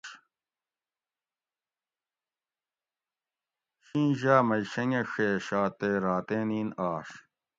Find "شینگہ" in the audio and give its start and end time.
4.71-5.01